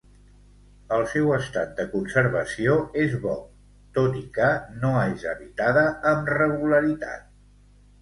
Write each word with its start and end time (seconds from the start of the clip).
El 0.95 1.03
seu 1.11 1.29
estat 1.35 1.75
de 1.81 1.85
conservació 1.91 2.79
és 3.03 3.15
bo, 3.27 3.37
tot 4.01 4.19
i 4.25 4.27
que 4.41 4.51
no 4.83 4.97
és 5.05 5.31
habitada 5.37 5.89
amb 6.17 6.37
regularitat. 6.41 7.35